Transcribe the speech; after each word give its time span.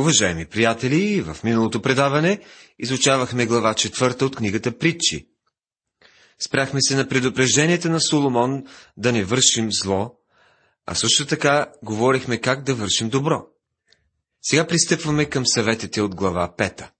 Уважаеми 0.00 0.46
приятели, 0.46 1.20
в 1.20 1.36
миналото 1.44 1.82
предаване 1.82 2.40
изучавахме 2.78 3.46
глава 3.46 3.74
четвърта 3.74 4.26
от 4.26 4.36
книгата 4.36 4.78
Притчи. 4.78 5.28
Спряхме 6.38 6.82
се 6.82 6.96
на 6.96 7.08
предупрежденията 7.08 7.90
на 7.90 8.00
Соломон 8.00 8.64
да 8.96 9.12
не 9.12 9.24
вършим 9.24 9.72
зло, 9.72 10.14
а 10.86 10.94
също 10.94 11.26
така 11.26 11.72
говорихме 11.82 12.40
как 12.40 12.64
да 12.64 12.74
вършим 12.74 13.08
добро. 13.08 13.46
Сега 14.42 14.66
пристъпваме 14.66 15.24
към 15.24 15.46
съветите 15.46 16.02
от 16.02 16.14
глава 16.14 16.54
пета. 16.56 16.90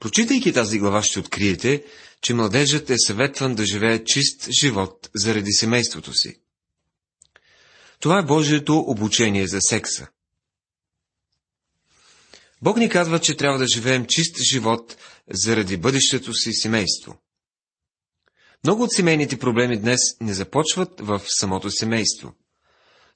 Прочитайки 0.00 0.52
тази 0.52 0.78
глава 0.78 1.02
ще 1.02 1.18
откриете, 1.18 1.84
че 2.22 2.34
младежът 2.34 2.90
е 2.90 2.96
съветван 3.06 3.54
да 3.54 3.66
живее 3.66 4.04
чист 4.04 4.48
живот 4.60 5.10
заради 5.14 5.52
семейството 5.52 6.12
си. 6.12 6.40
Това 8.00 8.18
е 8.18 8.26
Божието 8.26 8.78
обучение 8.78 9.46
за 9.46 9.60
секса. 9.60 10.08
Бог 12.62 12.76
ни 12.76 12.88
казва, 12.88 13.20
че 13.20 13.36
трябва 13.36 13.58
да 13.58 13.66
живеем 13.66 14.06
чист 14.06 14.36
живот 14.52 14.96
заради 15.30 15.76
бъдещето 15.76 16.34
си 16.34 16.52
семейство. 16.52 17.18
Много 18.64 18.82
от 18.82 18.92
семейните 18.92 19.38
проблеми 19.38 19.80
днес 19.80 20.00
не 20.20 20.34
започват 20.34 21.00
в 21.00 21.22
самото 21.26 21.70
семейство. 21.70 22.34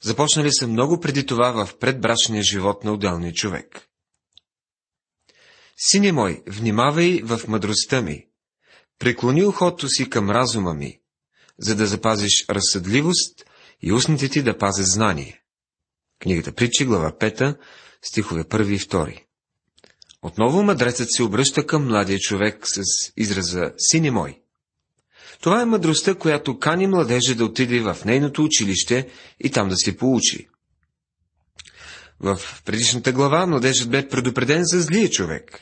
Започнали 0.02 0.52
са 0.52 0.66
много 0.66 1.01
преди 1.01 1.27
това 1.27 1.66
в 1.66 1.79
предбрачния 1.79 2.42
живот 2.42 2.84
на 2.84 2.92
отделния 2.92 3.32
човек. 3.32 3.88
Сине 5.77 6.12
мой, 6.12 6.43
внимавай 6.46 7.20
в 7.23 7.41
мъдростта 7.48 8.02
ми. 8.02 8.27
Преклони 8.98 9.45
ухото 9.45 9.88
си 9.88 10.10
към 10.10 10.30
разума 10.30 10.74
ми, 10.74 11.01
за 11.59 11.77
да 11.77 11.87
запазиш 11.87 12.45
разсъдливост 12.51 13.45
и 13.82 13.93
устните 13.93 14.29
ти 14.29 14.43
да 14.43 14.59
пазят 14.59 14.87
знание. 14.87 15.43
Книгата 16.18 16.52
Притчи, 16.52 16.84
глава 16.84 17.12
5, 17.12 17.59
стихове 18.02 18.45
1 18.45 18.74
и 18.74 18.79
2. 18.79 19.24
Отново 20.23 20.62
мъдрецът 20.62 21.12
се 21.12 21.23
обръща 21.23 21.66
към 21.66 21.87
младия 21.87 22.19
човек 22.19 22.66
с 22.66 22.82
израза 23.16 23.73
«Сине 23.79 24.10
мой». 24.10 24.43
Това 25.40 25.63
е 25.63 25.65
мъдростта, 25.65 26.15
която 26.15 26.59
кани 26.59 26.87
младежа 26.87 27.35
да 27.35 27.45
отиде 27.45 27.80
в 27.80 27.96
нейното 28.04 28.45
училище 28.45 29.09
и 29.41 29.51
там 29.51 29.68
да 29.68 29.76
се 29.76 29.96
поучи. 29.96 30.48
В 32.21 32.41
предишната 32.65 33.13
глава 33.13 33.46
младежът 33.46 33.91
бе 33.91 34.09
предупреден 34.09 34.65
за 34.65 34.80
злия 34.80 35.10
човек. 35.10 35.60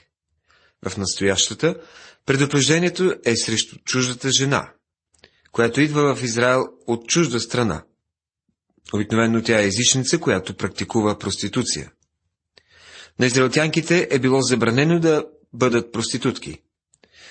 В 0.88 0.96
настоящата 0.96 1.80
предупреждението 2.26 3.14
е 3.24 3.36
срещу 3.36 3.76
чуждата 3.84 4.30
жена, 4.30 4.72
която 5.52 5.80
идва 5.80 6.16
в 6.16 6.22
Израел 6.22 6.64
от 6.86 7.08
чужда 7.08 7.40
страна. 7.40 7.84
Обикновено 8.94 9.42
тя 9.42 9.60
е 9.60 9.66
езичница, 9.66 10.18
която 10.18 10.54
практикува 10.54 11.18
проституция. 11.18 11.92
На 13.20 13.26
израелтянките 13.26 14.08
е 14.10 14.18
било 14.18 14.40
забранено 14.40 15.00
да 15.00 15.24
бъдат 15.52 15.92
проститутки. 15.92 16.62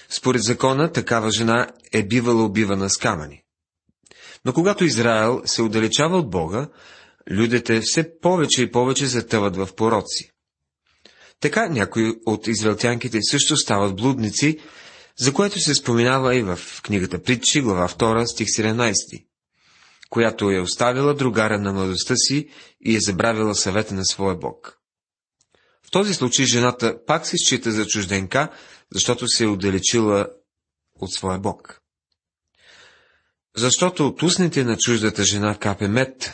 Според 0.10 0.42
закона, 0.42 0.92
такава 0.92 1.32
жена 1.32 1.68
е 1.94 2.04
бивала 2.04 2.44
убивана 2.44 2.90
с 2.90 2.98
камъни. 2.98 3.44
Но 4.46 4.54
когато 4.54 4.86
Израел 4.86 5.42
се 5.46 5.62
отдалечава 5.62 6.18
от 6.18 6.30
Бога, 6.30 6.70
людите 7.32 7.82
все 7.84 8.20
повече 8.20 8.62
и 8.62 8.72
повече 8.72 9.06
затъват 9.06 9.56
в 9.56 9.70
пороци. 9.76 10.32
Така 11.40 11.70
някои 11.70 12.14
от 12.26 12.48
израелтянките 12.48 13.20
също 13.22 13.58
стават 13.58 13.96
блудници, 13.96 14.60
за 15.20 15.34
което 15.34 15.60
се 15.60 15.76
споменава 15.76 16.36
и 16.36 16.42
в 16.42 16.60
книгата 16.84 17.24
Притчи, 17.24 17.62
глава 17.62 17.88
2, 17.88 18.26
стих 18.26 18.48
17, 18.48 19.26
която 20.10 20.52
е 20.52 20.60
оставила 20.60 21.14
другара 21.14 21.60
на 21.60 21.74
младостта 21.74 22.16
си 22.16 22.50
и 22.82 22.96
е 22.96 23.00
забравила 23.00 23.56
съвета 23.56 23.94
на 23.94 24.06
своя 24.06 24.36
Бог. 24.36 24.77
В 25.88 25.92
този 25.92 26.14
случай 26.14 26.46
жената 26.46 27.06
пак 27.06 27.28
се 27.28 27.38
счита 27.38 27.72
за 27.72 27.88
чужденка, 27.88 28.50
защото 28.92 29.28
се 29.28 29.44
е 29.44 29.48
отдалечила 29.48 30.28
от 31.00 31.14
своя 31.14 31.40
Бог. 31.40 31.82
Защото 33.56 34.08
от 34.08 34.24
устните 34.24 34.64
на 34.64 34.78
чуждата 34.78 35.24
жена 35.24 35.58
капе 35.58 35.88
мед, 35.88 36.34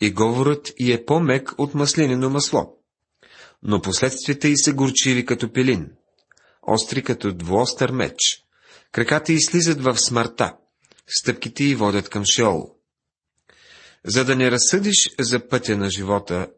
и 0.00 0.10
говорът 0.10 0.72
и 0.78 0.92
е 0.92 1.04
по-мек 1.04 1.52
от 1.58 1.74
маслинено 1.74 2.30
масло. 2.30 2.78
Но 3.62 3.82
последствията 3.82 4.48
й 4.48 4.56
са 4.56 4.72
горчиви 4.72 5.26
като 5.26 5.52
пелин, 5.52 5.90
остри 6.62 7.02
като 7.02 7.32
двуостър 7.32 7.90
меч. 7.90 8.16
Краката 8.92 9.32
й 9.32 9.40
слизат 9.40 9.82
в 9.82 9.98
смъртта, 9.98 10.56
стъпките 11.06 11.64
й 11.64 11.74
водят 11.74 12.08
към 12.08 12.24
Шеол. 12.24 12.76
За 14.04 14.24
да 14.24 14.36
не 14.36 14.50
разсъдиш 14.50 15.10
за 15.18 15.48
пътя 15.48 15.76
на 15.76 15.90
живота, 15.90 16.48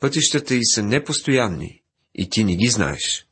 Пътищата 0.00 0.54
й 0.54 0.64
са 0.64 0.82
непостоянни 0.82 1.82
и 2.14 2.30
ти 2.30 2.44
не 2.44 2.56
ги 2.56 2.68
знаеш. 2.68 3.26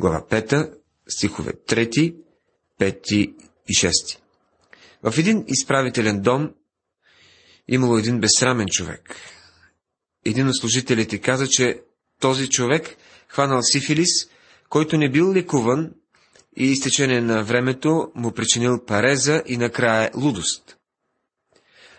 Глава 0.00 0.26
5, 0.30 0.74
стихове 1.08 1.52
3, 1.52 2.16
5 2.80 3.12
и 3.68 3.74
6. 3.74 4.18
В 5.02 5.18
един 5.18 5.44
изправителен 5.48 6.20
дом 6.20 6.50
имало 7.68 7.98
един 7.98 8.20
безсрамен 8.20 8.66
човек. 8.66 9.16
Един 10.24 10.48
от 10.48 10.56
служителите 10.56 11.18
каза, 11.18 11.48
че 11.48 11.80
този 12.20 12.48
човек 12.48 12.96
хванал 13.28 13.62
сифилис, 13.62 14.08
който 14.68 14.96
не 14.96 15.10
бил 15.10 15.32
лекуван 15.32 15.92
и 16.56 16.64
изтечение 16.64 17.20
на 17.20 17.44
времето 17.44 18.12
му 18.14 18.32
причинил 18.32 18.84
пареза 18.84 19.42
и 19.46 19.56
накрая 19.56 20.10
лудост. 20.16 20.76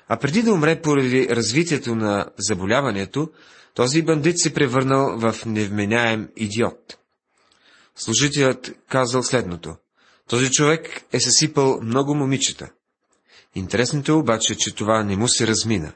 А 0.07 0.17
преди 0.17 0.41
да 0.41 0.53
умре 0.53 0.81
поради 0.81 1.27
развитието 1.29 1.95
на 1.95 2.25
заболяването, 2.37 3.31
този 3.73 4.01
бандит 4.01 4.39
се 4.39 4.53
превърнал 4.53 5.19
в 5.19 5.45
невменяем 5.45 6.29
идиот. 6.35 6.97
Служителят 7.95 8.71
казал 8.89 9.23
следното. 9.23 9.75
Този 10.29 10.51
човек 10.51 11.01
е 11.13 11.19
съсипал 11.19 11.79
много 11.81 12.15
момичета. 12.15 12.69
Интересното 13.55 14.11
е 14.11 14.15
обаче, 14.15 14.55
че 14.55 14.75
това 14.75 15.03
не 15.03 15.17
му 15.17 15.27
се 15.27 15.47
размина. 15.47 15.93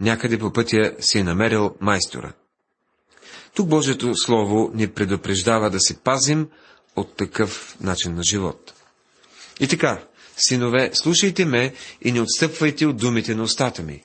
Някъде 0.00 0.38
по 0.38 0.52
пътя 0.52 0.96
си 1.00 1.18
е 1.18 1.24
намерил 1.24 1.76
майстора. 1.80 2.32
Тук 3.54 3.68
Божието 3.68 4.14
Слово 4.14 4.70
ни 4.74 4.88
предупреждава 4.88 5.70
да 5.70 5.80
се 5.80 5.98
пазим 5.98 6.48
от 6.96 7.16
такъв 7.16 7.76
начин 7.80 8.14
на 8.14 8.22
живот. 8.22 8.74
И 9.60 9.68
така, 9.68 10.04
синове, 10.36 10.90
слушайте 10.92 11.44
ме 11.44 11.74
и 12.02 12.12
не 12.12 12.20
отстъпвайте 12.20 12.86
от 12.86 12.96
думите 12.96 13.34
на 13.34 13.42
устата 13.42 13.82
ми. 13.82 14.04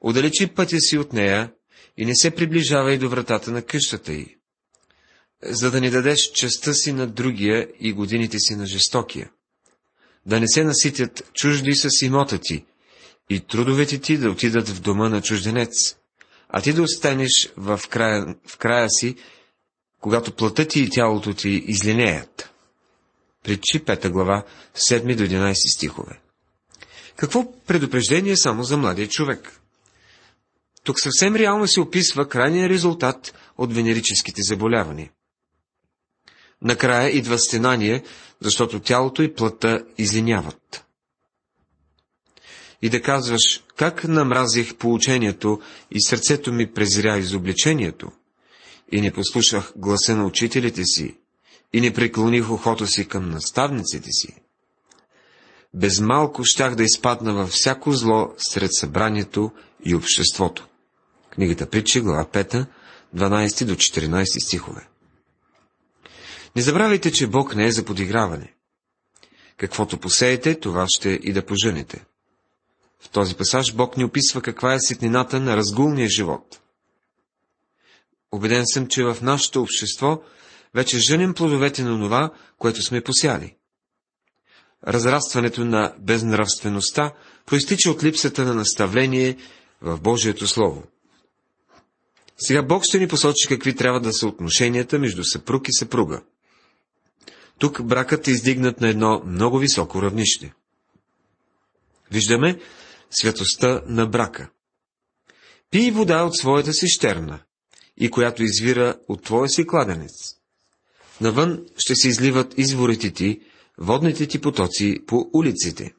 Удалечи 0.00 0.46
пътя 0.46 0.80
си 0.80 0.98
от 0.98 1.12
нея 1.12 1.52
и 1.96 2.06
не 2.06 2.14
се 2.14 2.30
приближавай 2.30 2.98
до 2.98 3.08
вратата 3.08 3.50
на 3.50 3.62
къщата 3.62 4.12
й, 4.12 4.36
за 5.42 5.70
да 5.70 5.80
не 5.80 5.90
дадеш 5.90 6.32
частта 6.34 6.72
си 6.72 6.92
на 6.92 7.06
другия 7.06 7.68
и 7.80 7.92
годините 7.92 8.38
си 8.38 8.56
на 8.56 8.66
жестокия, 8.66 9.30
да 10.26 10.40
не 10.40 10.48
се 10.48 10.64
наситят 10.64 11.30
чужди 11.34 11.74
с 11.74 12.02
имота 12.02 12.38
ти 12.38 12.64
и 13.30 13.40
трудовете 13.40 14.00
ти 14.00 14.18
да 14.18 14.30
отидат 14.30 14.68
в 14.68 14.80
дома 14.80 15.08
на 15.08 15.22
чужденец, 15.22 15.96
а 16.48 16.60
ти 16.60 16.72
да 16.72 16.82
останеш 16.82 17.52
в 17.56 17.80
края, 17.90 18.34
в 18.46 18.56
края 18.56 18.90
си, 18.90 19.16
когато 20.00 20.32
плътът 20.32 20.68
ти 20.68 20.80
и 20.80 20.90
тялото 20.90 21.34
ти 21.34 21.48
излинеят. 21.48 22.50
Притчи 23.44 23.84
5 23.84 24.08
глава, 24.08 24.44
7 24.74 25.16
до 25.16 25.22
11 25.22 25.74
стихове. 25.74 26.20
Какво 27.16 27.62
предупреждение 27.62 28.36
само 28.36 28.62
за 28.62 28.76
младия 28.76 29.08
човек? 29.08 29.59
Тук 30.84 31.00
съвсем 31.00 31.36
реално 31.36 31.66
се 31.66 31.80
описва 31.80 32.28
крайния 32.28 32.68
резултат 32.68 33.34
от 33.58 33.74
венерическите 33.74 34.42
заболявания. 34.42 35.10
Накрая 36.62 37.10
идва 37.10 37.38
стенание, 37.38 38.02
защото 38.40 38.80
тялото 38.80 39.22
и 39.22 39.34
плътта 39.34 39.82
излиняват. 39.98 40.84
И 42.82 42.88
да 42.88 43.02
казваш, 43.02 43.62
как 43.76 44.04
намразих 44.04 44.74
поучението 44.74 45.60
и 45.90 46.02
сърцето 46.02 46.52
ми 46.52 46.72
презря 46.72 47.18
изобличението, 47.18 48.12
и 48.92 49.00
не 49.00 49.12
послушах 49.12 49.72
гласа 49.76 50.16
на 50.16 50.26
учителите 50.26 50.84
си, 50.84 51.16
и 51.72 51.80
не 51.80 51.92
преклоних 51.92 52.50
ухото 52.50 52.86
си 52.86 53.08
към 53.08 53.30
наставниците 53.30 54.08
си. 54.10 54.34
Без 55.74 56.00
малко 56.00 56.44
щях 56.44 56.74
да 56.74 56.82
изпадна 56.82 57.34
във 57.34 57.50
всяко 57.50 57.92
зло 57.92 58.34
сред 58.38 58.70
събранието 58.74 59.50
и 59.84 59.94
обществото. 59.94 60.69
Книгата 61.30 61.70
Притчи, 61.70 62.00
глава 62.00 62.24
5, 62.24 62.66
12 63.16 63.64
до 63.64 63.74
14 63.74 64.46
стихове. 64.46 64.88
Не 66.56 66.62
забравяйте, 66.62 67.12
че 67.12 67.26
Бог 67.26 67.54
не 67.54 67.66
е 67.66 67.72
за 67.72 67.84
подиграване. 67.84 68.54
Каквото 69.56 69.98
посеете, 69.98 70.60
това 70.60 70.86
ще 70.88 71.08
и 71.08 71.32
да 71.32 71.46
поженете. 71.46 72.04
В 73.00 73.08
този 73.08 73.36
пасаж 73.36 73.74
Бог 73.74 73.96
ни 73.96 74.04
описва 74.04 74.42
каква 74.42 74.74
е 74.74 74.80
сетнината 74.80 75.40
на 75.40 75.56
разгулния 75.56 76.08
живот. 76.08 76.60
Обеден 78.32 78.66
съм, 78.66 78.86
че 78.86 79.04
в 79.04 79.16
нашето 79.22 79.62
общество 79.62 80.22
вече 80.74 80.98
женим 80.98 81.34
плодовете 81.34 81.82
на 81.82 81.98
това, 81.98 82.30
което 82.58 82.82
сме 82.82 83.00
посяли. 83.00 83.56
Разрастването 84.86 85.64
на 85.64 85.94
безнравствеността 85.98 87.12
проистича 87.46 87.90
от 87.90 88.04
липсата 88.04 88.44
на 88.44 88.54
наставление 88.54 89.36
в 89.82 90.00
Божието 90.00 90.46
Слово. 90.46 90.84
Сега 92.40 92.62
Бог 92.62 92.84
ще 92.84 92.98
ни 92.98 93.08
посочи 93.08 93.48
какви 93.48 93.76
трябва 93.76 94.00
да 94.00 94.12
са 94.12 94.26
отношенията 94.26 94.98
между 94.98 95.24
съпруг 95.24 95.68
и 95.68 95.72
съпруга. 95.72 96.22
Тук 97.58 97.82
бракът 97.82 98.28
е 98.28 98.30
издигнат 98.30 98.80
на 98.80 98.88
едно 98.88 99.22
много 99.26 99.58
високо 99.58 100.02
равнище. 100.02 100.52
Виждаме 102.12 102.60
святостта 103.10 103.82
на 103.86 104.06
брака. 104.06 104.50
Пий 105.70 105.90
вода 105.90 106.22
от 106.22 106.36
своята 106.36 106.72
си 106.72 106.88
щерна, 106.88 107.38
и 107.96 108.10
която 108.10 108.42
извира 108.42 108.96
от 109.08 109.22
твоя 109.22 109.48
си 109.48 109.66
кладенец. 109.66 110.12
Навън 111.20 111.66
ще 111.78 111.94
се 111.94 112.08
изливат 112.08 112.58
изворите 112.58 113.10
ти, 113.10 113.40
водните 113.78 114.26
ти 114.26 114.40
потоци 114.40 114.98
по 115.06 115.30
улиците. 115.34 115.94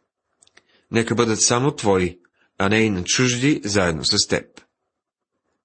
Нека 0.91 1.15
бъдат 1.15 1.41
само 1.41 1.75
твои, 1.75 2.19
а 2.57 2.69
не 2.69 2.81
и 2.81 2.89
на 2.89 3.03
чужди 3.03 3.61
заедно 3.63 4.05
с 4.05 4.27
теб. 4.27 4.45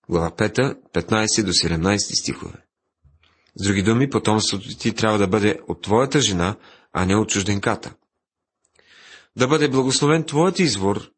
Глава 0.08 0.30
5, 0.30 0.76
15 0.92 1.44
до 1.44 1.52
17 1.52 2.20
стихове. 2.20 2.58
С 3.54 3.64
други 3.64 3.82
думи, 3.82 4.10
потомството 4.10 4.76
ти 4.78 4.92
трябва 4.92 5.18
да 5.18 5.26
бъде 5.26 5.58
от 5.68 5.82
твоята 5.82 6.20
жена, 6.20 6.56
а 6.92 7.06
не 7.06 7.16
от 7.16 7.28
чужденката. 7.28 7.94
Да 9.36 9.48
бъде 9.48 9.68
благословен 9.68 10.24
твоят 10.24 10.58
извор 10.58 11.10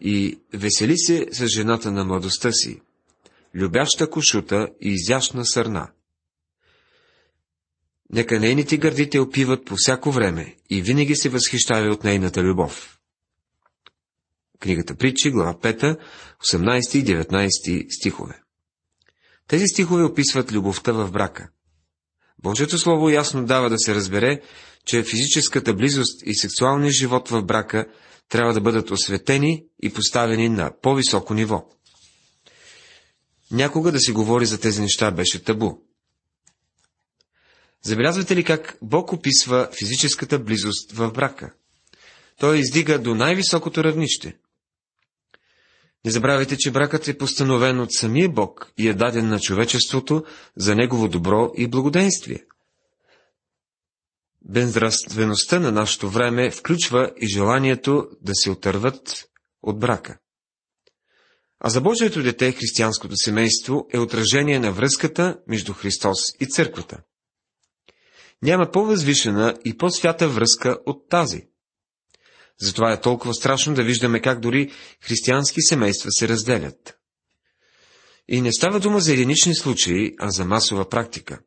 и 0.00 0.40
весели 0.52 0.98
се 0.98 1.26
с 1.32 1.46
жената 1.46 1.92
на 1.92 2.04
младостта 2.04 2.52
си, 2.52 2.80
любяща 3.54 4.10
кошута 4.10 4.68
и 4.80 4.88
изящна 4.88 5.46
сърна. 5.46 5.90
Нека 8.10 8.40
нейните 8.40 8.76
гърди 8.76 9.10
те 9.10 9.20
опиват 9.20 9.64
по 9.64 9.76
всяко 9.76 10.10
време 10.12 10.56
и 10.70 10.82
винаги 10.82 11.16
се 11.16 11.28
възхищава 11.28 11.92
от 11.92 12.04
нейната 12.04 12.42
любов. 12.42 12.98
Книгата 14.64 14.94
Притчи, 14.94 15.30
глава 15.30 15.54
5, 15.54 15.98
18 16.44 16.98
и 16.98 17.04
19 17.04 17.86
стихове. 17.98 18.42
Тези 19.48 19.66
стихове 19.66 20.04
описват 20.04 20.52
любовта 20.52 20.92
в 20.92 21.10
брака. 21.10 21.48
Божието 22.42 22.78
Слово 22.78 23.10
ясно 23.10 23.46
дава 23.46 23.70
да 23.70 23.78
се 23.78 23.94
разбере, 23.94 24.40
че 24.86 25.02
физическата 25.02 25.74
близост 25.74 26.22
и 26.26 26.34
сексуалния 26.34 26.92
живот 26.92 27.28
в 27.28 27.42
брака 27.42 27.86
трябва 28.28 28.52
да 28.52 28.60
бъдат 28.60 28.90
осветени 28.90 29.64
и 29.82 29.92
поставени 29.92 30.48
на 30.48 30.72
по-високо 30.82 31.34
ниво. 31.34 31.64
Някога 33.50 33.92
да 33.92 34.00
си 34.00 34.12
говори 34.12 34.46
за 34.46 34.60
тези 34.60 34.82
неща 34.82 35.10
беше 35.10 35.44
табу. 35.44 35.72
Забелязвате 37.82 38.36
ли 38.36 38.44
как 38.44 38.78
Бог 38.82 39.12
описва 39.12 39.68
физическата 39.78 40.38
близост 40.38 40.92
в 40.92 41.12
брака? 41.12 41.54
Той 42.38 42.58
издига 42.58 42.98
до 42.98 43.14
най-високото 43.14 43.84
равнище. 43.84 44.36
Не 46.04 46.10
забравяйте, 46.10 46.56
че 46.58 46.70
бракът 46.70 47.08
е 47.08 47.18
постановен 47.18 47.80
от 47.80 47.92
самия 47.92 48.28
Бог 48.28 48.72
и 48.78 48.88
е 48.88 48.94
даден 48.94 49.28
на 49.28 49.40
човечеството 49.40 50.24
за 50.56 50.74
негово 50.74 51.08
добро 51.08 51.52
и 51.56 51.68
благоденствие. 51.68 52.44
Безнравствеността 54.42 55.60
на 55.60 55.72
нашето 55.72 56.08
време 56.08 56.50
включва 56.50 57.12
и 57.20 57.26
желанието 57.26 58.08
да 58.22 58.32
се 58.34 58.50
отърват 58.50 59.24
от 59.62 59.78
брака. 59.78 60.18
А 61.60 61.70
за 61.70 61.80
Божието 61.80 62.22
дете, 62.22 62.52
християнското 62.52 63.16
семейство, 63.16 63.86
е 63.92 63.98
отражение 63.98 64.58
на 64.58 64.72
връзката 64.72 65.38
между 65.48 65.72
Христос 65.72 66.18
и 66.40 66.46
църквата. 66.46 67.02
Няма 68.42 68.70
по-възвишена 68.70 69.58
и 69.64 69.76
по-свята 69.76 70.28
връзка 70.28 70.78
от 70.86 71.08
тази. 71.08 71.48
Затова 72.60 72.92
е 72.92 73.00
толкова 73.00 73.34
страшно 73.34 73.74
да 73.74 73.82
виждаме 73.82 74.20
как 74.20 74.40
дори 74.40 74.72
християнски 75.00 75.62
семейства 75.62 76.10
се 76.12 76.28
разделят. 76.28 76.98
И 78.28 78.40
не 78.40 78.52
става 78.52 78.80
дума 78.80 79.00
за 79.00 79.12
единични 79.12 79.54
случаи, 79.54 80.14
а 80.20 80.30
за 80.30 80.44
масова 80.44 80.88
практика. 80.88 81.40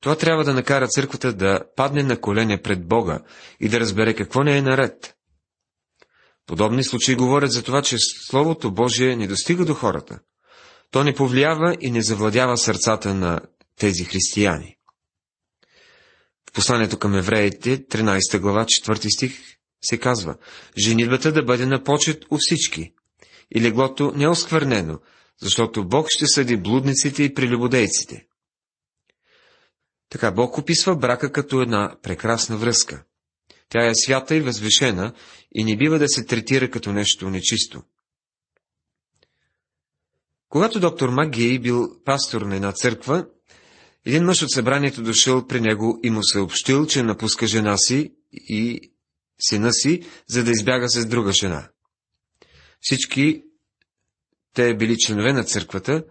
Това 0.00 0.16
трябва 0.16 0.44
да 0.44 0.54
накара 0.54 0.88
църквата 0.88 1.32
да 1.32 1.60
падне 1.76 2.02
на 2.02 2.20
колене 2.20 2.62
пред 2.62 2.86
Бога 2.86 3.20
и 3.60 3.68
да 3.68 3.80
разбере 3.80 4.14
какво 4.14 4.42
не 4.42 4.58
е 4.58 4.62
наред. 4.62 5.14
Подобни 6.46 6.84
случаи 6.84 7.14
говорят 7.14 7.52
за 7.52 7.62
това, 7.62 7.82
че 7.82 7.96
Словото 7.98 8.70
Божие 8.70 9.16
не 9.16 9.26
достига 9.26 9.64
до 9.64 9.74
хората. 9.74 10.20
То 10.90 11.04
не 11.04 11.14
повлиява 11.14 11.76
и 11.80 11.90
не 11.90 12.02
завладява 12.02 12.58
сърцата 12.58 13.14
на 13.14 13.40
тези 13.78 14.04
християни. 14.04 14.76
В 16.50 16.52
посланието 16.52 16.98
към 16.98 17.14
евреите, 17.14 17.86
13 17.86 18.38
глава, 18.38 18.64
4 18.64 19.14
стих, 19.16 19.40
се 19.88 19.98
казва, 19.98 20.36
женитбата 20.78 21.32
да 21.32 21.42
бъде 21.42 21.66
на 21.66 21.82
почет 21.82 22.24
у 22.30 22.36
всички, 22.40 22.92
и 23.54 23.60
леглото 23.60 24.12
неосквърнено, 24.16 24.98
защото 25.42 25.88
Бог 25.88 26.06
ще 26.10 26.26
съди 26.26 26.56
блудниците 26.56 27.22
и 27.22 27.34
прелюбодейците. 27.34 28.26
Така 30.08 30.32
Бог 30.32 30.58
описва 30.58 30.96
брака 30.96 31.32
като 31.32 31.60
една 31.60 31.96
прекрасна 32.02 32.56
връзка. 32.56 33.04
Тя 33.68 33.86
е 33.86 33.94
свята 33.94 34.36
и 34.36 34.40
възвешена 34.40 35.12
и 35.54 35.64
не 35.64 35.76
бива 35.76 35.98
да 35.98 36.08
се 36.08 36.24
третира 36.24 36.70
като 36.70 36.92
нещо 36.92 37.30
нечисто. 37.30 37.82
Когато 40.48 40.80
доктор 40.80 41.08
Магей 41.08 41.58
бил 41.58 41.88
пастор 42.04 42.42
на 42.42 42.56
една 42.56 42.72
църква, 42.72 43.26
един 44.04 44.24
мъж 44.24 44.42
от 44.42 44.50
събранието 44.50 45.02
дошъл 45.02 45.46
при 45.46 45.60
него 45.60 46.00
и 46.02 46.10
му 46.10 46.20
съобщил, 46.24 46.86
че 46.86 47.02
напуска 47.02 47.46
жена 47.46 47.76
си 47.76 48.12
и 48.32 48.92
сина 49.40 49.72
си, 49.72 50.02
за 50.28 50.44
да 50.44 50.50
избяга 50.50 50.88
с 50.88 51.06
друга 51.06 51.32
жена. 51.32 51.68
Всички 52.80 53.42
те 54.54 54.76
били 54.76 54.96
членове 54.98 55.32
на 55.32 55.44
църквата, 55.44 56.04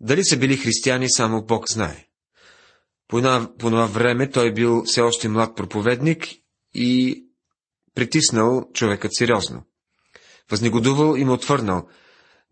дали 0.00 0.24
са 0.24 0.36
били 0.36 0.56
християни, 0.56 1.10
само 1.10 1.44
Бог 1.44 1.70
знае. 1.70 2.06
По, 3.08 3.18
една, 3.18 3.50
по 3.58 3.70
това 3.70 3.86
време 3.86 4.30
той 4.30 4.52
бил 4.52 4.82
все 4.86 5.00
още 5.00 5.28
млад 5.28 5.56
проповедник 5.56 6.26
и 6.74 7.20
притиснал 7.94 8.70
човекът 8.74 9.14
сериозно. 9.14 9.62
Възнегодувал 10.50 11.16
и 11.16 11.24
му 11.24 11.32
отвърнал, 11.32 11.88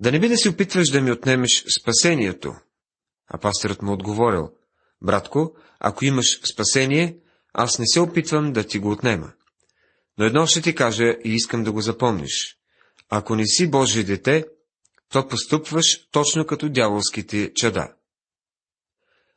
да 0.00 0.12
не 0.12 0.20
би 0.20 0.28
да 0.28 0.36
си 0.36 0.48
опитваш 0.48 0.88
да 0.88 1.00
ми 1.00 1.12
отнемеш 1.12 1.64
спасението. 1.80 2.54
А 3.28 3.38
пастърът 3.38 3.82
му 3.82 3.92
отговорил, 3.92 4.50
братко, 5.02 5.56
ако 5.80 6.04
имаш 6.04 6.40
спасение, 6.52 7.18
аз 7.52 7.78
не 7.78 7.86
се 7.86 8.00
опитвам 8.00 8.52
да 8.52 8.66
ти 8.66 8.78
го 8.78 8.90
отнема. 8.90 9.32
Но 10.22 10.26
едно 10.26 10.46
ще 10.46 10.62
ти 10.62 10.74
кажа 10.74 11.04
и 11.24 11.34
искам 11.34 11.64
да 11.64 11.72
го 11.72 11.80
запомниш. 11.80 12.56
Ако 13.10 13.36
не 13.36 13.46
си 13.46 13.70
Божие 13.70 14.04
дете, 14.04 14.44
то 15.08 15.28
поступваш 15.28 16.08
точно 16.10 16.46
като 16.46 16.68
дяволските 16.68 17.52
чада. 17.54 17.92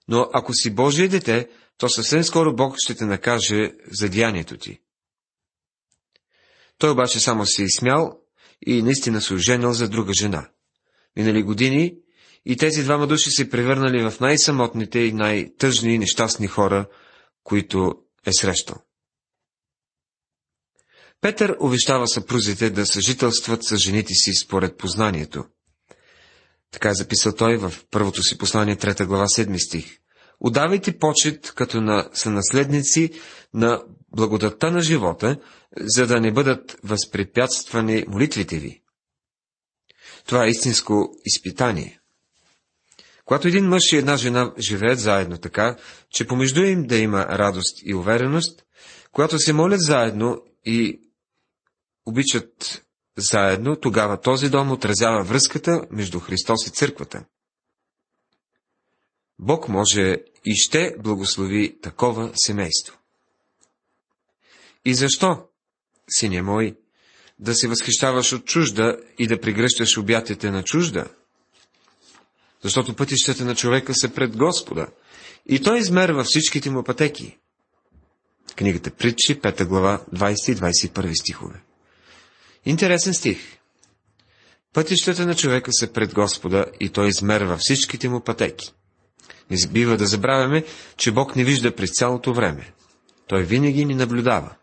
Но 0.08 0.30
ако 0.34 0.54
си 0.54 0.75
Божие 0.75 1.08
дете, 1.08 1.50
то 1.77 1.89
съвсем 1.89 2.24
скоро 2.24 2.56
Бог 2.56 2.75
ще 2.77 2.96
те 2.96 3.06
накаже 3.06 3.74
за 3.92 4.10
деянието 4.10 4.58
ти. 4.58 4.80
Той 6.77 6.92
обаче 6.92 7.20
само 7.20 7.46
се 7.46 7.63
изсмял 7.63 8.20
и 8.68 8.82
наистина 8.82 9.22
се 9.22 9.34
оженил 9.34 9.74
за 9.74 9.89
друга 9.89 10.13
жена. 10.13 10.50
Минали 11.15 11.44
години 11.44 11.96
и 12.46 12.58
тези 12.58 12.84
двама 12.84 13.08
души 13.08 13.30
се 13.30 13.50
превърнали 13.50 14.10
в 14.10 14.20
най-самотните 14.20 15.00
и 15.00 15.13
най-тъжни 15.13 15.94
и 15.94 16.00
нещастни 16.00 16.48
хора, 16.48 16.89
които 17.44 17.94
е 18.25 18.34
срещал. 18.34 18.85
Петър 21.25 21.58
увещава 21.60 22.08
съпрузите 22.08 22.70
да 22.70 22.86
съжителстват 22.86 23.63
с 23.63 23.77
жените 23.77 24.13
си 24.13 24.32
според 24.34 24.77
познанието. 24.77 25.46
Така 26.72 26.89
е 26.89 26.94
записал 26.94 27.36
той 27.36 27.58
в 27.58 27.74
първото 27.91 28.24
си 28.24 28.38
послание, 28.38 28.75
трета 28.75 29.05
глава, 29.05 29.27
седми 29.27 29.60
стих. 29.60 29.98
Удавайте 30.39 30.98
почет 30.98 31.51
като 31.55 31.82
на 31.82 32.10
сънаследници 32.13 33.12
на 33.53 33.84
благодатта 34.15 34.72
на 34.72 34.82
живота, 34.82 35.38
за 35.79 36.08
да 36.08 36.22
не 36.22 36.32
бъдат 36.32 36.77
възпрепятствани 36.84 38.05
молитвите 38.08 38.60
ви. 38.60 38.82
Това 40.25 40.46
е 40.46 40.50
истинско 40.50 41.10
изпитание. 41.25 42.00
Когато 43.25 43.48
един 43.48 43.67
мъж 43.67 43.94
и 43.94 43.98
една 43.98 44.17
жена 44.17 44.53
живеят 44.60 45.00
заедно 45.00 45.38
така, 45.38 45.77
че 46.10 46.27
помежду 46.27 46.63
им 46.63 46.84
да 46.84 46.98
има 46.98 47.25
радост 47.25 47.77
и 47.84 47.94
увереност, 47.94 48.63
когато 49.12 49.39
се 49.39 49.53
молят 49.53 49.82
заедно 49.82 50.41
и 50.65 51.04
обичат 52.05 52.85
заедно, 53.17 53.75
тогава 53.75 54.21
този 54.21 54.50
дом 54.50 54.71
отразява 54.71 55.24
връзката 55.24 55.81
между 55.91 56.19
Христос 56.19 56.67
и 56.67 56.71
църквата. 56.71 57.25
Бог 59.39 59.69
може 59.69 60.17
и 60.45 60.55
ще 60.55 60.95
благослови 61.00 61.79
такова 61.81 62.31
семейство. 62.35 62.97
И 64.85 64.93
защо, 64.93 65.43
синя 66.09 66.43
мой, 66.43 66.77
да 67.39 67.55
се 67.55 67.67
възхищаваш 67.67 68.33
от 68.33 68.45
чужда 68.45 68.97
и 69.17 69.27
да 69.27 69.41
прегръщаш 69.41 69.97
обятите 69.97 70.51
на 70.51 70.63
чужда? 70.63 71.05
Защото 72.63 72.95
пътищата 72.95 73.45
на 73.45 73.55
човека 73.55 73.95
са 73.95 74.09
пред 74.09 74.38
Господа 74.38 74.88
и 75.45 75.62
той 75.63 75.79
измерва 75.79 76.24
всичките 76.24 76.69
му 76.69 76.83
пътеки. 76.83 77.38
Книгата 78.55 78.91
Притчи, 78.91 79.41
5 79.41 79.65
глава, 79.65 80.05
20 80.13 80.51
и 80.51 80.55
21 80.55 81.21
стихове. 81.21 81.62
Интересен 82.65 83.13
стих. 83.13 83.57
Пътищата 84.74 85.25
на 85.25 85.36
човека 85.36 85.72
са 85.74 85.93
пред 85.93 86.13
Господа 86.13 86.65
и 86.79 86.89
той 86.89 87.07
измерва 87.07 87.57
всичките 87.60 88.10
му 88.10 88.22
пътеки. 88.22 88.74
Не 89.51 89.67
бива 89.67 89.98
да 89.98 90.07
забравяме, 90.07 90.63
че 90.98 91.12
Бог 91.12 91.36
не 91.36 91.43
вижда 91.43 91.75
през 91.75 91.89
цялото 91.93 92.34
време. 92.34 92.74
Той 93.27 93.43
винаги 93.43 93.86
ни 93.86 93.95
наблюдава. 93.95 94.55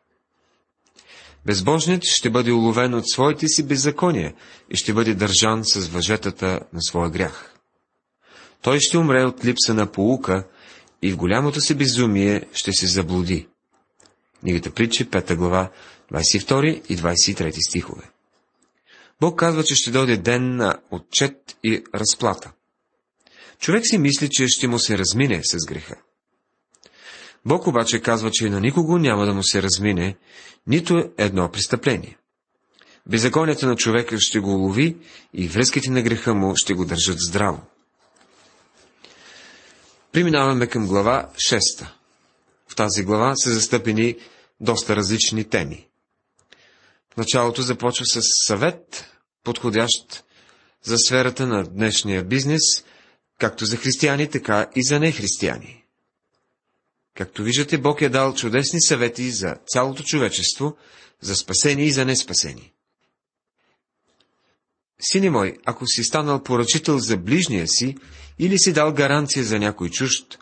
Безбожният 1.46 2.04
ще 2.04 2.30
бъде 2.30 2.52
уловен 2.52 2.94
от 2.94 3.08
своите 3.08 3.48
си 3.48 3.62
беззакония 3.62 4.34
и 4.70 4.76
ще 4.76 4.92
бъде 4.92 5.14
държан 5.14 5.64
с 5.64 5.88
въжетата 5.88 6.60
на 6.72 6.82
своя 6.82 7.10
грях. 7.10 7.54
Той 8.62 8.80
ще 8.80 8.98
умре 8.98 9.24
от 9.24 9.44
липса 9.44 9.74
на 9.74 9.92
поука 9.92 10.48
и 11.02 11.12
в 11.12 11.16
голямото 11.16 11.60
си 11.60 11.74
безумие 11.74 12.42
ще 12.52 12.72
се 12.72 12.86
заблуди. 12.86 13.48
Книгата 14.40 14.70
притчи, 14.70 15.10
5 15.10 15.36
глава, 15.36 15.70
22 16.12 16.82
и 16.88 16.96
23 16.96 17.68
стихове. 17.68 18.10
Бог 19.20 19.38
казва, 19.38 19.64
че 19.64 19.74
ще 19.74 19.90
дойде 19.90 20.16
ден 20.16 20.56
на 20.56 20.78
отчет 20.90 21.56
и 21.64 21.84
разплата. 21.94 22.52
Човек 23.58 23.86
си 23.86 23.98
мисли, 23.98 24.28
че 24.30 24.48
ще 24.48 24.68
му 24.68 24.78
се 24.78 24.98
размине 24.98 25.40
с 25.44 25.66
греха. 25.66 25.96
Бог 27.44 27.66
обаче 27.66 28.00
казва, 28.00 28.30
че 28.32 28.50
на 28.50 28.60
никого 28.60 28.98
няма 28.98 29.26
да 29.26 29.34
му 29.34 29.42
се 29.42 29.62
размине 29.62 30.16
нито 30.66 31.12
едно 31.18 31.50
престъпление. 31.50 32.16
Беззаконията 33.06 33.66
на 33.66 33.76
човека 33.76 34.20
ще 34.20 34.40
го 34.40 34.50
лови 34.50 34.96
и 35.34 35.48
връзките 35.48 35.90
на 35.90 36.02
греха 36.02 36.34
му 36.34 36.56
ще 36.56 36.74
го 36.74 36.84
държат 36.84 37.18
здраво. 37.20 37.62
Преминаваме 40.12 40.66
към 40.66 40.86
глава 40.86 41.30
6. 41.34 41.86
В 42.68 42.74
тази 42.76 43.02
глава 43.02 43.36
са 43.36 43.50
застъпени 43.50 44.16
доста 44.60 44.96
различни 44.96 45.44
теми. 45.44 45.88
Началото 47.16 47.62
започва 47.62 48.06
с 48.06 48.20
съвет, 48.46 49.04
подходящ 49.44 50.24
за 50.82 50.98
сферата 50.98 51.46
на 51.46 51.64
днешния 51.64 52.24
бизнес, 52.24 52.60
както 53.38 53.64
за 53.64 53.76
християни, 53.76 54.30
така 54.30 54.70
и 54.76 54.82
за 54.84 55.00
нехристияни. 55.00 55.84
Както 57.16 57.42
виждате, 57.42 57.78
Бог 57.78 58.02
е 58.02 58.08
дал 58.08 58.34
чудесни 58.34 58.82
съвети 58.82 59.30
за 59.30 59.56
цялото 59.66 60.02
човечество, 60.02 60.76
за 61.20 61.36
спасение 61.36 61.86
и 61.86 61.92
за 61.92 62.04
неспасение. 62.04 62.72
Сине 65.00 65.30
мой, 65.30 65.56
ако 65.64 65.86
си 65.86 66.04
станал 66.04 66.42
поръчител 66.42 66.98
за 66.98 67.16
ближния 67.16 67.68
си 67.68 67.96
или 68.38 68.58
си 68.58 68.72
дал 68.72 68.92
гаранция 68.92 69.44
за 69.44 69.58
някой 69.58 69.88
чужд, 69.90 70.38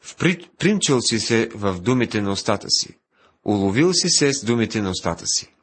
впримчил 0.00 1.00
си 1.00 1.20
се 1.20 1.48
в 1.54 1.80
думите 1.80 2.20
на 2.20 2.32
устата 2.32 2.66
си, 2.70 2.98
уловил 3.44 3.92
си 3.92 4.08
се 4.08 4.32
с 4.32 4.44
думите 4.44 4.80
на 4.80 4.90
устата 4.90 5.26
си. 5.26 5.54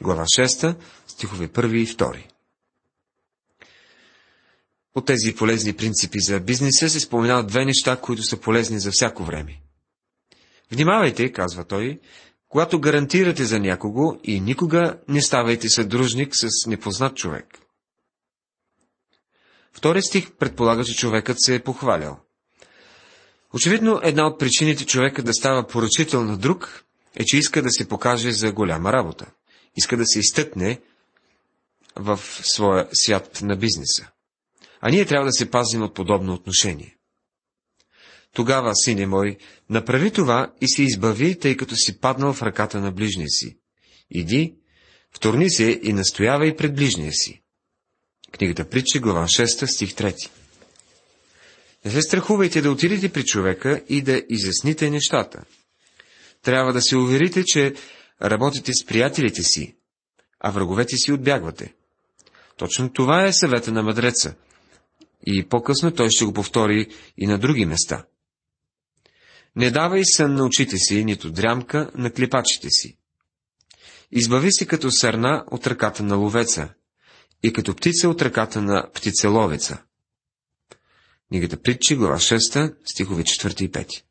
Глава 0.00 0.24
6, 0.24 0.76
стихове 1.06 1.48
1 1.48 1.76
и 1.76 1.86
2. 1.86 2.24
От 4.94 5.06
тези 5.06 5.34
полезни 5.34 5.72
принципи 5.72 6.20
за 6.20 6.40
бизнеса 6.40 6.90
се 6.90 7.00
споменават 7.00 7.46
две 7.46 7.64
неща, 7.64 7.96
които 7.96 8.22
са 8.22 8.40
полезни 8.40 8.80
за 8.80 8.90
всяко 8.92 9.24
време. 9.24 9.60
Внимавайте, 10.72 11.32
казва 11.32 11.64
той, 11.64 12.00
когато 12.48 12.80
гарантирате 12.80 13.44
за 13.44 13.60
някого 13.60 14.18
и 14.24 14.40
никога 14.40 14.98
не 15.08 15.22
ставайте 15.22 15.68
съдружник 15.68 16.28
с 16.32 16.66
непознат 16.66 17.16
човек. 17.16 17.58
Вторият 19.72 20.04
стих 20.04 20.32
предполага, 20.32 20.84
че 20.84 20.96
човекът 20.96 21.36
се 21.40 21.54
е 21.54 21.62
похвалял. 21.62 22.20
Очевидно, 23.54 24.00
една 24.02 24.26
от 24.26 24.38
причините 24.38 24.86
човека 24.86 25.22
да 25.22 25.34
става 25.34 25.66
поръчител 25.66 26.24
на 26.24 26.38
друг 26.38 26.84
е, 27.16 27.24
че 27.24 27.38
иска 27.38 27.62
да 27.62 27.70
се 27.70 27.88
покаже 27.88 28.32
за 28.32 28.52
голяма 28.52 28.92
работа. 28.92 29.26
Иска 29.76 29.96
да 29.96 30.06
се 30.06 30.18
изтъкне 30.18 30.80
в 31.96 32.20
своя 32.42 32.88
свят 32.92 33.38
на 33.42 33.56
бизнеса. 33.56 34.10
А 34.80 34.90
ние 34.90 35.04
трябва 35.04 35.26
да 35.26 35.32
се 35.32 35.50
пазим 35.50 35.82
от 35.82 35.94
подобно 35.94 36.34
отношение. 36.34 36.96
Тогава, 38.32 38.72
сине 38.74 39.06
мой, 39.06 39.36
направи 39.70 40.10
това 40.10 40.52
и 40.60 40.68
се 40.68 40.82
избави, 40.82 41.38
тъй 41.38 41.56
като 41.56 41.76
си 41.76 42.00
паднал 42.00 42.32
в 42.32 42.42
ръката 42.42 42.80
на 42.80 42.92
ближния 42.92 43.28
си. 43.28 43.58
Иди, 44.10 44.54
вторни 45.16 45.50
се 45.50 45.80
и 45.82 45.92
настоявай 45.92 46.56
пред 46.56 46.74
ближния 46.74 47.12
си. 47.12 47.42
Книгата 48.32 48.68
Притчи, 48.68 48.98
глава 48.98 49.24
6, 49.24 49.66
стих 49.66 49.94
3. 49.94 50.28
Не 51.84 51.90
се 51.90 52.02
страхувайте 52.02 52.60
да 52.60 52.70
отидете 52.70 53.08
при 53.12 53.24
човека 53.24 53.82
и 53.88 54.02
да 54.02 54.22
изясните 54.28 54.90
нещата. 54.90 55.44
Трябва 56.42 56.72
да 56.72 56.82
се 56.82 56.96
уверите, 56.96 57.44
че 57.44 57.74
работите 58.22 58.72
с 58.74 58.86
приятелите 58.86 59.42
си, 59.42 59.76
а 60.40 60.50
враговете 60.50 60.96
си 60.96 61.12
отбягвате. 61.12 61.74
Точно 62.56 62.92
това 62.92 63.26
е 63.26 63.32
съвета 63.32 63.72
на 63.72 63.82
мъдреца. 63.82 64.34
И 65.26 65.48
по-късно 65.48 65.94
той 65.94 66.10
ще 66.10 66.24
го 66.24 66.32
повтори 66.32 66.88
и 67.18 67.26
на 67.26 67.38
други 67.38 67.66
места. 67.66 68.04
Не 69.56 69.70
давай 69.70 70.04
сън 70.04 70.34
на 70.34 70.44
очите 70.44 70.76
си, 70.76 71.04
нито 71.04 71.30
дрямка 71.30 71.90
на 71.94 72.10
клепачите 72.10 72.70
си. 72.70 72.98
Избави 74.12 74.52
се 74.52 74.66
като 74.66 74.90
сърна 74.90 75.44
от 75.50 75.66
ръката 75.66 76.02
на 76.02 76.16
ловеца 76.16 76.74
и 77.42 77.52
като 77.52 77.76
птица 77.76 78.08
от 78.08 78.22
ръката 78.22 78.62
на 78.62 78.90
птицеловеца. 78.94 79.82
Книгата 81.28 81.62
Притчи, 81.62 81.96
глава 81.96 82.16
6, 82.16 82.74
стихове 82.84 83.22
4 83.22 83.62
и 83.62 83.70
5. 83.70 84.02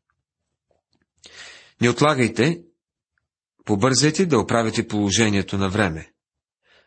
Не 1.80 1.90
отлагайте, 1.90 2.62
побързайте 3.64 4.26
да 4.26 4.38
оправите 4.38 4.88
положението 4.88 5.58
на 5.58 5.68
време. 5.68 6.12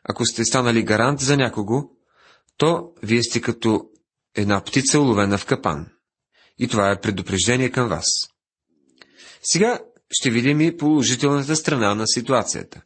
Ако 0.04 0.26
сте 0.26 0.46
станали 0.46 0.84
гарант 0.84 1.20
за 1.20 1.38
някого, 1.38 1.90
то 2.58 2.92
вие 3.04 3.24
сте 3.24 3.42
като 3.42 3.90
една 4.36 4.64
птица, 4.64 5.00
уловена 5.00 5.38
в 5.38 5.46
капан. 5.46 5.88
И 6.60 6.68
това 6.68 6.92
е 6.92 7.02
предупреждение 7.02 7.70
към 7.70 7.90
вас. 7.90 8.06
Сега 9.44 9.80
ще 10.12 10.30
видим 10.30 10.62
и 10.62 10.78
положителната 10.78 11.56
страна 11.56 11.96
на 11.96 12.08
ситуацията. 12.08 12.82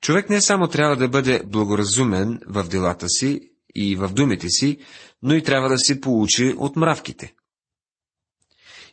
Човек 0.00 0.30
не 0.30 0.40
само 0.40 0.68
трябва 0.68 0.96
да 0.96 1.08
бъде 1.08 1.42
благоразумен 1.46 2.40
в 2.46 2.68
делата 2.68 3.08
си 3.08 3.40
и 3.74 3.96
в 3.96 4.08
думите 4.08 4.48
си, 4.48 4.78
но 5.22 5.34
и 5.34 5.42
трябва 5.42 5.68
да 5.68 5.78
се 5.78 6.00
получи 6.00 6.54
от 6.58 6.76
мравките. 6.76 7.34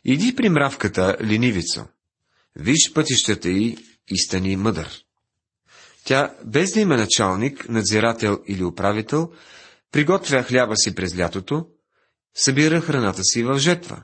Иди 0.04 0.34
при 0.34 0.48
мравката, 0.48 1.16
ленивицо, 1.24 1.86
виж 2.56 2.92
пътищата 2.94 3.48
й 3.48 3.76
и 4.10 4.18
стани 4.18 4.56
мъдър. 4.56 5.04
Тя, 6.04 6.34
без 6.44 6.72
да 6.72 6.80
има 6.80 6.96
началник, 6.96 7.68
надзирател 7.68 8.42
или 8.46 8.64
управител, 8.64 9.32
приготвя 9.92 10.42
хляба 10.42 10.76
си 10.76 10.94
през 10.94 11.18
лятото, 11.18 11.66
събира 12.34 12.80
храната 12.80 13.24
си 13.24 13.42
в 13.42 13.58
жетва. 13.58 14.02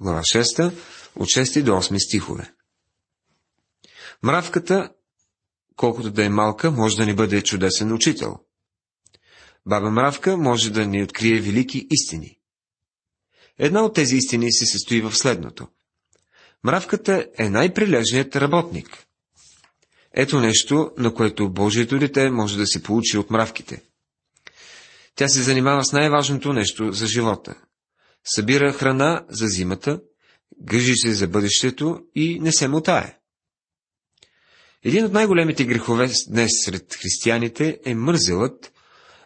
Глава 0.00 0.20
6, 0.20 0.72
от 1.16 1.28
6 1.28 1.62
до 1.62 1.72
8 1.72 1.98
стихове. 1.98 2.52
Мравката, 4.22 4.90
колкото 5.76 6.10
да 6.10 6.24
е 6.24 6.28
малка, 6.28 6.70
може 6.70 6.96
да 6.96 7.06
ни 7.06 7.14
бъде 7.14 7.42
чудесен 7.42 7.92
учител. 7.92 8.38
Баба 9.66 9.90
Мравка 9.90 10.36
може 10.36 10.70
да 10.70 10.86
ни 10.86 11.02
открие 11.02 11.40
велики 11.40 11.86
истини. 11.90 12.38
Една 13.58 13.84
от 13.84 13.94
тези 13.94 14.16
истини 14.16 14.52
се 14.52 14.66
състои 14.66 15.00
в 15.00 15.16
следното. 15.16 15.68
Мравката 16.64 17.26
е 17.38 17.50
най-прилежният 17.50 18.36
работник. 18.36 19.07
Ето 20.14 20.40
нещо, 20.40 20.90
на 20.98 21.14
което 21.14 21.50
Божието 21.50 21.98
дете 21.98 22.30
може 22.30 22.58
да 22.58 22.66
се 22.66 22.82
получи 22.82 23.18
от 23.18 23.30
мравките. 23.30 23.82
Тя 25.14 25.28
се 25.28 25.42
занимава 25.42 25.84
с 25.84 25.92
най-важното 25.92 26.52
нещо 26.52 26.92
за 26.92 27.06
живота. 27.06 27.54
Събира 28.24 28.72
храна 28.72 29.24
за 29.28 29.46
зимата 29.46 30.00
грижи 30.62 30.94
се 30.96 31.14
за 31.14 31.28
бъдещето 31.28 32.00
и 32.14 32.40
не 32.40 32.52
се 32.52 32.68
мутае. 32.68 33.18
Един 34.82 35.04
от 35.04 35.12
най-големите 35.12 35.64
грехове 35.64 36.10
днес 36.28 36.50
сред 36.64 36.94
християните 36.94 37.80
е 37.84 37.94
мързелът, 37.94 38.72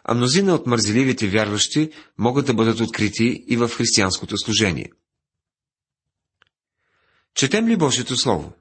а 0.03 0.13
мнозина 0.13 0.55
от 0.55 0.67
мързеливите 0.67 1.27
вярващи 1.27 1.91
могат 2.17 2.45
да 2.45 2.53
бъдат 2.53 2.79
открити 2.79 3.43
и 3.47 3.57
в 3.57 3.69
християнското 3.69 4.37
служение. 4.37 4.91
Четем 7.35 7.67
ли 7.67 7.77
Божието 7.77 8.15
Слово? 8.15 8.53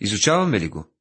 Изучаваме 0.00 0.60
ли 0.60 0.68
го? 0.68 0.91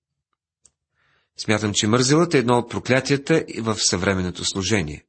Смятам, 1.44 1.72
че 1.74 1.88
мързелът 1.88 2.34
е 2.34 2.38
едно 2.38 2.58
от 2.58 2.70
проклятията 2.70 3.44
в 3.60 3.76
съвременното 3.80 4.46
служение. 4.46 5.04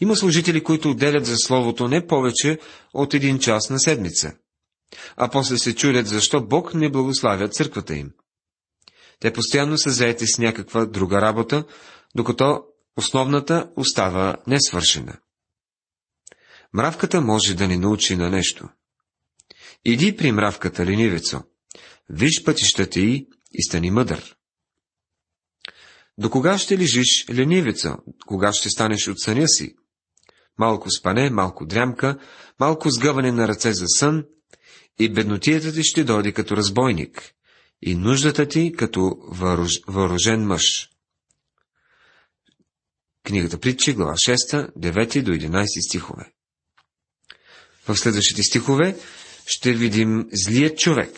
Има 0.00 0.16
служители, 0.16 0.62
които 0.62 0.90
отделят 0.90 1.26
за 1.26 1.36
Словото 1.36 1.88
не 1.88 2.06
повече 2.06 2.58
от 2.94 3.14
един 3.14 3.38
час 3.38 3.70
на 3.70 3.80
седмица 3.80 4.32
а 5.16 5.30
после 5.30 5.58
се 5.58 5.74
чудят 5.74 6.06
защо 6.06 6.46
Бог 6.46 6.74
не 6.74 6.90
благославя 6.90 7.48
църквата 7.48 7.94
им. 7.94 8.10
Те 9.20 9.32
постоянно 9.32 9.78
са 9.78 9.90
заети 9.90 10.26
с 10.26 10.38
някаква 10.38 10.86
друга 10.86 11.20
работа, 11.20 11.64
докато 12.14 12.64
основната 12.96 13.70
остава 13.76 14.36
несвършена. 14.46 15.16
Мравката 16.72 17.20
може 17.20 17.54
да 17.54 17.68
ни 17.68 17.76
научи 17.76 18.16
на 18.16 18.30
нещо. 18.30 18.68
Иди 19.84 20.16
при 20.16 20.32
мравката, 20.32 20.86
ленивецо, 20.86 21.42
виж 22.10 22.42
пътищата 22.44 23.00
й 23.00 23.28
и 23.52 23.62
стани 23.62 23.90
мъдър. 23.90 24.36
До 26.18 26.30
кога 26.30 26.58
ще 26.58 26.78
лежиш 26.78 27.26
ленивица? 27.30 27.96
Кога 28.26 28.52
ще 28.52 28.70
станеш 28.70 29.08
от 29.08 29.20
съня 29.20 29.48
си? 29.48 29.74
Малко 30.58 30.90
спане, 30.90 31.30
малко 31.30 31.66
дрямка, 31.66 32.18
малко 32.60 32.90
сгъване 32.90 33.32
на 33.32 33.48
ръце 33.48 33.72
за 33.72 33.86
сън, 33.88 34.24
и 34.98 35.12
беднотията 35.12 35.72
ти 35.72 35.84
ще 35.84 36.04
дойде 36.04 36.32
като 36.32 36.56
разбойник, 36.56 37.34
и 37.82 37.94
нуждата 37.94 38.48
ти 38.48 38.72
като 38.72 39.16
въоръж... 39.28 39.80
въоръжен 39.86 40.46
мъж. 40.46 40.90
Книгата 43.26 43.58
Притчи, 43.58 43.94
глава 43.94 44.12
6, 44.12 44.72
9 44.78 45.22
до 45.22 45.32
11 45.32 45.88
стихове. 45.88 46.32
В 47.88 47.96
следващите 47.96 48.42
стихове 48.42 48.96
ще 49.46 49.72
видим 49.72 50.28
злият 50.32 50.78
човек. 50.78 51.10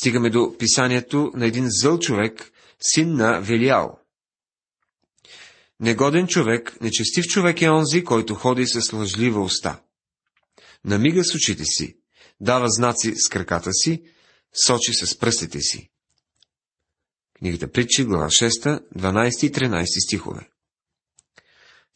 Стигаме 0.00 0.30
до 0.30 0.56
писанието 0.58 1.30
на 1.34 1.46
един 1.46 1.66
зъл 1.68 1.98
човек, 1.98 2.52
син 2.80 3.14
на 3.14 3.40
Велиал. 3.40 3.98
Негоден 5.80 6.26
човек, 6.26 6.76
нечестив 6.80 7.24
човек 7.24 7.62
е 7.62 7.70
онзи, 7.70 8.04
който 8.04 8.34
ходи 8.34 8.66
с 8.66 8.92
лъжлива 8.92 9.40
уста. 9.40 9.80
Намига 10.84 11.24
с 11.24 11.34
очите 11.34 11.64
си, 11.64 11.96
дава 12.40 12.66
знаци 12.68 13.14
с 13.16 13.28
краката 13.28 13.72
си, 13.72 14.02
сочи 14.64 14.92
с 14.94 15.18
пръстите 15.18 15.60
си. 15.60 15.90
Книгата 17.38 17.72
Притчи, 17.72 18.04
глава 18.04 18.26
6, 18.26 18.82
12 18.96 19.46
и 19.46 19.52
13 19.52 20.04
стихове. 20.06 20.48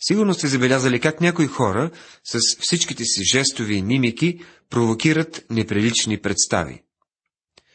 Сигурно 0.01 0.35
сте 0.35 0.49
забелязали 0.49 1.01
как 1.01 1.21
някои 1.21 1.47
хора 1.47 1.91
с 2.25 2.39
всичките 2.61 3.05
си 3.05 3.25
жестови 3.25 3.75
и 3.75 3.83
мимики 3.83 4.45
провокират 4.71 5.45
неприлични 5.51 6.21
представи. 6.21 6.83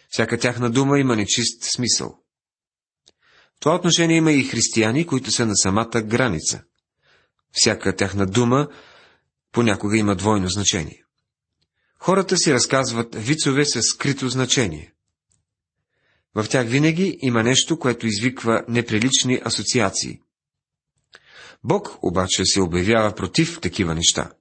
Всяка 0.09 0.39
тяхна 0.39 0.71
дума 0.71 0.99
има 0.99 1.15
нечист 1.15 1.63
смисъл. 1.63 2.24
Това 3.59 3.75
отношение 3.75 4.17
има 4.17 4.31
и 4.31 4.43
християни, 4.43 5.07
които 5.07 5.31
са 5.31 5.45
на 5.45 5.55
самата 5.55 6.01
граница. 6.01 6.63
Всяка 7.51 7.95
тяхна 7.95 8.25
дума 8.25 8.67
понякога 9.51 9.97
има 9.97 10.15
двойно 10.15 10.49
значение. 10.49 11.03
Хората 11.99 12.37
си 12.37 12.53
разказват 12.53 13.15
вицове 13.15 13.65
с 13.65 13.81
скрито 13.81 14.29
значение. 14.29 14.93
В 16.35 16.45
тях 16.49 16.67
винаги 16.67 17.17
има 17.21 17.43
нещо, 17.43 17.79
което 17.79 18.07
извиква 18.07 18.65
неприлични 18.67 19.41
асоциации. 19.45 20.19
Бог 21.63 21.97
обаче 22.01 22.45
се 22.45 22.61
обявява 22.61 23.15
против 23.15 23.61
такива 23.61 23.95
неща. 23.95 24.31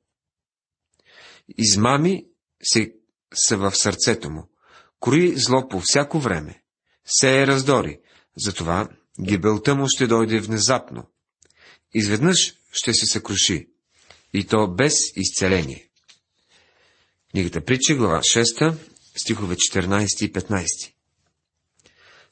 Измами 1.59 2.27
се 2.63 2.95
са 3.35 3.57
в 3.57 3.77
сърцето 3.77 4.31
му, 4.31 4.49
крои 5.01 5.37
зло 5.37 5.69
по 5.69 5.81
всяко 5.85 6.19
време, 6.19 6.63
се 7.05 7.43
е 7.43 7.47
раздори, 7.47 8.01
затова 8.37 8.89
гибелта 9.21 9.75
му 9.75 9.87
ще 9.89 10.07
дойде 10.07 10.41
внезапно. 10.41 11.07
Изведнъж 11.95 12.55
ще 12.73 12.95
се 12.95 13.07
съкруши, 13.07 13.69
и 14.33 14.45
то 14.45 14.69
без 14.69 14.95
изцеление. 15.17 15.89
Книгата 17.31 17.65
Притча, 17.65 17.95
глава 17.95 18.19
6, 18.19 18.75
стихове 19.17 19.57
14 19.57 20.25
и 20.25 20.33
15. 20.33 20.93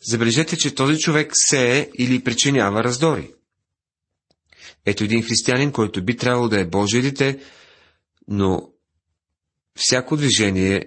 Забележете, 0.03 0.57
че 0.57 0.75
този 0.75 0.99
човек 0.99 1.33
сее 1.35 1.91
или 1.99 2.25
причинява 2.25 2.85
раздори. 2.85 3.31
Ето 4.87 5.05
един 5.05 5.23
християнин, 5.23 5.73
който 5.73 6.05
би 6.05 6.17
трябвало 6.17 6.49
да 6.49 6.61
е 6.61 6.67
Божие 6.67 7.03
дете, 7.03 7.43
но 8.29 8.73
всяко 9.77 10.17
движение 10.17 10.87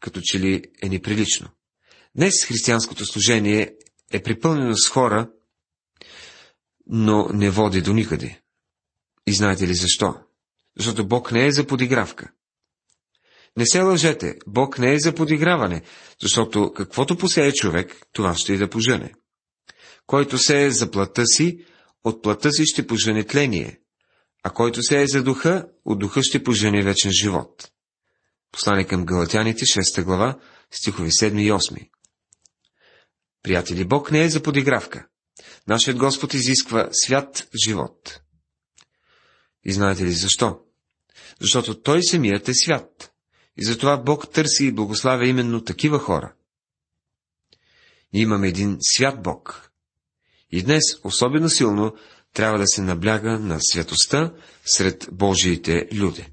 като 0.00 0.20
че 0.22 0.40
ли 0.40 0.62
е 0.82 0.88
неприлично. 0.88 1.48
Днес 2.16 2.44
християнското 2.44 3.06
служение 3.06 3.74
е 4.14 4.22
припълнено 4.22 4.76
с 4.76 4.88
хора, 4.88 5.30
но 6.86 7.28
не 7.32 7.50
води 7.50 7.82
до 7.82 7.92
никъде. 7.92 8.40
И 9.26 9.34
знаете 9.34 9.68
ли 9.68 9.74
защо? 9.74 10.14
Защото 10.76 11.06
Бог 11.06 11.32
не 11.32 11.46
е 11.46 11.52
за 11.52 11.66
подигравка. 11.66 12.30
Не 13.56 13.66
се 13.66 13.80
лъжете, 13.80 14.38
Бог 14.46 14.78
не 14.78 14.94
е 14.94 14.98
за 14.98 15.14
подиграване, 15.14 15.82
защото 16.22 16.72
каквото 16.72 17.18
посее 17.18 17.52
човек, 17.52 17.96
това 18.12 18.34
ще 18.34 18.52
и 18.52 18.58
да 18.58 18.70
пожене. 18.70 19.12
Който 20.06 20.38
се 20.38 20.64
е 20.64 20.70
за 20.70 20.90
плата 20.90 21.26
си, 21.26 21.64
от 22.04 22.22
плата 22.22 22.52
си 22.52 22.66
ще 22.66 22.86
пожене 22.86 23.24
тление, 23.24 23.80
а 24.42 24.50
който 24.50 24.82
се 24.82 25.02
е 25.02 25.06
за 25.06 25.22
духа, 25.22 25.66
от 25.84 25.98
духа 25.98 26.22
ще 26.22 26.42
пожене 26.42 26.82
вечен 26.82 27.12
живот. 27.12 27.70
Послание 28.52 28.86
към 28.86 29.04
Галатяните, 29.04 29.64
6 29.64 30.04
глава, 30.04 30.38
стихови 30.70 31.10
7 31.10 31.40
и 31.40 31.52
8. 31.52 31.88
Приятели, 33.44 33.84
Бог 33.84 34.10
не 34.10 34.24
е 34.24 34.30
за 34.30 34.42
подигравка. 34.42 35.06
Нашият 35.68 35.98
Господ 35.98 36.34
изисква 36.34 36.88
свят 36.92 37.48
живот. 37.66 38.20
И 39.64 39.72
знаете 39.72 40.04
ли 40.04 40.12
защо? 40.12 40.60
Защото 41.40 41.80
Той 41.80 42.02
самият 42.02 42.48
е 42.48 42.54
свят. 42.54 43.12
И 43.56 43.64
затова 43.64 43.96
Бог 43.96 44.32
търси 44.32 44.66
и 44.66 44.72
благославя 44.72 45.26
именно 45.26 45.64
такива 45.64 45.98
хора. 45.98 46.34
И 48.12 48.20
имаме 48.20 48.48
един 48.48 48.76
свят 48.80 49.22
Бог. 49.22 49.70
И 50.50 50.62
днес 50.62 50.82
особено 51.04 51.48
силно 51.48 51.94
трябва 52.32 52.58
да 52.58 52.66
се 52.66 52.82
набляга 52.82 53.38
на 53.38 53.58
святостта 53.60 54.34
сред 54.64 55.08
Божиите 55.12 55.88
люди. 55.92 56.26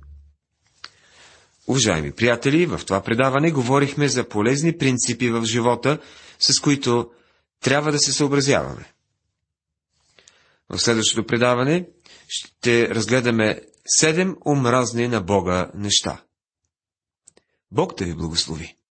Уважаеми 1.68 2.12
приятели, 2.12 2.66
в 2.66 2.82
това 2.86 3.04
предаване 3.04 3.52
говорихме 3.52 4.08
за 4.08 4.30
полезни 4.30 4.78
принципи 4.78 5.30
в 5.30 5.46
живота, 5.46 6.00
с 6.42 6.60
които 6.60 7.12
трябва 7.60 7.92
да 7.92 8.00
се 8.00 8.14
съобразяваме. 8.14 8.94
В 10.70 10.80
следващото 10.80 11.28
предаване 11.28 11.90
ще 12.28 12.90
разгледаме 12.90 13.62
седем 13.86 14.36
омразни 14.46 15.08
на 15.08 15.22
Бога 15.22 15.72
неща. 15.76 16.24
Бог 17.72 17.96
да 17.98 18.06
ви 18.06 18.14
благослови! 18.14 18.78